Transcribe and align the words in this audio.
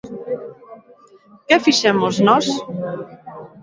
¿Que 1.47 1.57
fixemos 1.65 2.15
nós? 2.27 2.45